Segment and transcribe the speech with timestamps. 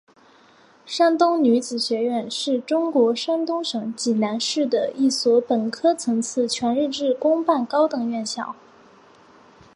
[0.83, 8.55] 山东女子学院是中国山东省济南市的一所本科层次全日制公办高等院校。